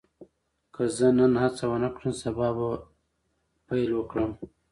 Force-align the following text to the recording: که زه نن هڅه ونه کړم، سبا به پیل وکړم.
که 0.73 0.83
زه 0.97 1.07
نن 1.17 1.33
هڅه 1.43 1.63
ونه 1.69 1.89
کړم، 1.95 2.11
سبا 2.21 2.47
به 2.57 2.69
پیل 3.67 3.89
وکړم. 3.95 4.31